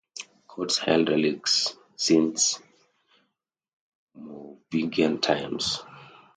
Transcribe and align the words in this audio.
Courts 0.47 0.79
held 0.79 1.09
relics 1.09 1.77
since 1.95 2.59
Merovingian 4.15 5.19
times. 5.21 5.81